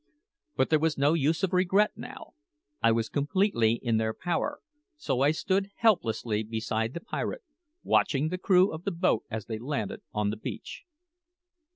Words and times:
But 0.55 0.71
there 0.71 0.79
was 0.79 0.97
no 0.97 1.13
use 1.13 1.43
of 1.43 1.53
regret 1.53 1.91
now. 1.95 2.33
I 2.81 2.91
was 2.91 3.07
completely 3.07 3.73
in 3.73 3.97
their 3.97 4.15
power; 4.15 4.59
so 4.97 5.21
I 5.21 5.29
stood 5.29 5.69
helplessly 5.75 6.41
beside 6.41 6.95
the 6.95 7.01
pirate, 7.01 7.43
watching 7.83 8.29
the 8.29 8.39
crew 8.39 8.71
of 8.73 8.83
the 8.83 8.89
boat 8.89 9.25
as 9.29 9.45
they 9.45 9.59
landed 9.59 10.01
on 10.11 10.31
the 10.31 10.37
beach. 10.37 10.85